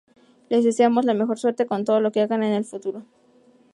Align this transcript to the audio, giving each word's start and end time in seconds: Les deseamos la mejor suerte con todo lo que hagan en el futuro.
Les 0.49 0.63
deseamos 0.63 1.05
la 1.05 1.13
mejor 1.13 1.37
suerte 1.37 1.67
con 1.67 1.85
todo 1.85 1.99
lo 1.99 2.11
que 2.11 2.21
hagan 2.21 2.41
en 2.41 2.53
el 2.53 2.65
futuro. 2.65 3.03